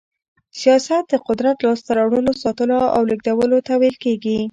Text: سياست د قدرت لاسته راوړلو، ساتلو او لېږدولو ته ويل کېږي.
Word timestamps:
سياست 0.59 1.03
د 1.09 1.13
قدرت 1.27 1.57
لاسته 1.65 1.91
راوړلو، 1.99 2.39
ساتلو 2.43 2.79
او 2.95 3.01
لېږدولو 3.09 3.57
ته 3.67 3.73
ويل 3.81 3.95
کېږي. 4.03 4.39